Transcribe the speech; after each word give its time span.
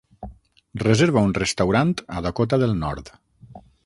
Reserva 0.83 1.23
un 1.27 1.35
restaurant 1.39 1.91
a 2.17 2.23
Dakota 2.29 2.59
del 2.65 2.75
Nord. 2.81 3.13